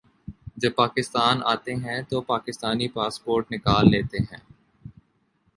جب 0.57 0.71
پاکستان 0.75 1.41
آتے 1.45 1.75
ہیں 1.75 2.01
تو 2.01 2.21
پاکستانی 2.23 2.87
پاسپورٹ 2.87 3.51
نکال 3.51 3.91
لیتے 3.91 4.17
ہیں 4.21 4.39